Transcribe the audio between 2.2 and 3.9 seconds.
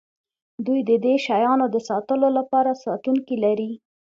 لپاره ساتونکي لري